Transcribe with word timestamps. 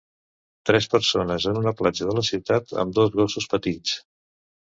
Tres 0.69 0.87
persones 0.93 1.45
en 1.51 1.59
una 1.59 1.73
platja 1.81 2.07
de 2.09 2.15
la 2.19 2.25
ciutat 2.29 2.73
amb 2.85 2.95
dos 3.01 3.13
gossos 3.19 3.49
petits. 3.55 3.93